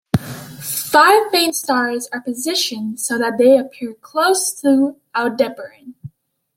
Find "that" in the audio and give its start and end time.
3.19-3.37